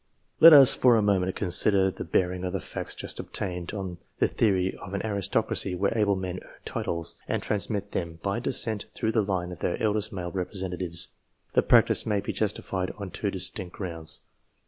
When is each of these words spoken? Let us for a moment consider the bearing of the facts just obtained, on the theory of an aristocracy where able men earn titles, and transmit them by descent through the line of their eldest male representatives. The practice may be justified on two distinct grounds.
Let 0.39 0.51
us 0.51 0.73
for 0.73 0.95
a 0.97 1.01
moment 1.03 1.35
consider 1.35 1.91
the 1.91 2.03
bearing 2.03 2.43
of 2.43 2.53
the 2.53 2.59
facts 2.59 2.95
just 2.95 3.19
obtained, 3.19 3.71
on 3.71 3.99
the 4.17 4.27
theory 4.27 4.73
of 4.77 4.95
an 4.95 5.05
aristocracy 5.05 5.75
where 5.75 5.95
able 5.95 6.15
men 6.15 6.39
earn 6.41 6.49
titles, 6.65 7.17
and 7.27 7.43
transmit 7.43 7.91
them 7.91 8.17
by 8.23 8.39
descent 8.39 8.85
through 8.95 9.11
the 9.11 9.21
line 9.21 9.51
of 9.51 9.59
their 9.59 9.79
eldest 9.79 10.11
male 10.11 10.31
representatives. 10.31 11.09
The 11.53 11.61
practice 11.61 12.03
may 12.07 12.19
be 12.19 12.33
justified 12.33 12.89
on 12.97 13.11
two 13.11 13.29
distinct 13.29 13.75
grounds. 13.75 14.21